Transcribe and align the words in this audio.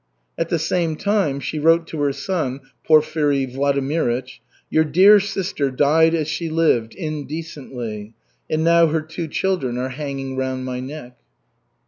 At 0.35 0.49
the 0.49 0.57
same 0.57 0.95
time 0.95 1.39
she 1.39 1.59
wrote 1.59 1.85
to 1.89 2.01
her 2.01 2.11
son, 2.11 2.61
Porfiry 2.87 3.45
Vladimirych: 3.45 4.39
"Your 4.67 4.83
dear 4.83 5.19
sister 5.19 5.69
died 5.69 6.15
as 6.15 6.27
she 6.27 6.49
lived, 6.49 6.95
indecently, 6.95 8.15
and 8.49 8.63
now 8.63 8.87
her 8.87 9.01
two 9.01 9.27
children 9.27 9.77
are 9.77 9.89
hanging 9.89 10.35
round 10.35 10.65
my 10.65 10.79
neck." 10.79 11.17